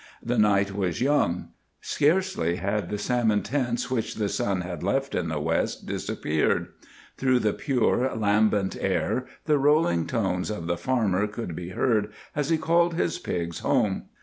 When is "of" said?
10.49-10.65